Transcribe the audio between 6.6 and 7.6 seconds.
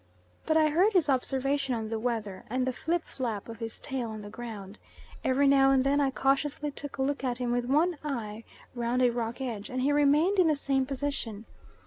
took a look at him